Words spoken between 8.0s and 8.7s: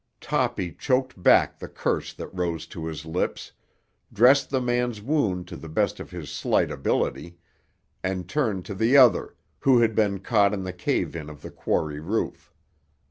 and turned